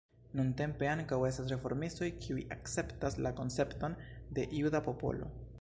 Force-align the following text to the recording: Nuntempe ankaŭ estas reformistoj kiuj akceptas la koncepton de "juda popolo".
Nuntempe 0.37 0.87
ankaŭ 0.93 1.19
estas 1.27 1.51
reformistoj 1.51 2.09
kiuj 2.25 2.47
akceptas 2.57 3.21
la 3.27 3.35
koncepton 3.43 3.99
de 4.39 4.51
"juda 4.63 4.87
popolo". 4.91 5.35